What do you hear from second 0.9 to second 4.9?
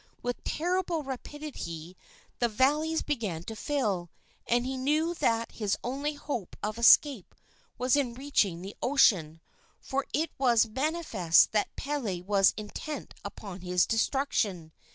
rapidity the valleys began to fill, and he